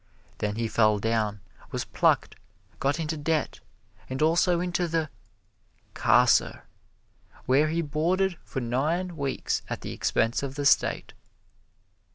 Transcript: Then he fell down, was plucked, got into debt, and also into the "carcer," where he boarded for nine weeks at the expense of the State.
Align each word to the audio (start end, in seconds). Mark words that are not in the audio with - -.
Then 0.39 0.55
he 0.55 0.67
fell 0.67 0.97
down, 0.97 1.41
was 1.69 1.85
plucked, 1.85 2.35
got 2.79 2.99
into 2.99 3.15
debt, 3.17 3.59
and 4.09 4.19
also 4.19 4.59
into 4.59 4.87
the 4.87 5.11
"carcer," 5.93 6.63
where 7.45 7.67
he 7.67 7.83
boarded 7.83 8.35
for 8.43 8.61
nine 8.61 9.15
weeks 9.15 9.61
at 9.69 9.81
the 9.81 9.93
expense 9.93 10.41
of 10.41 10.55
the 10.55 10.65
State. 10.65 11.13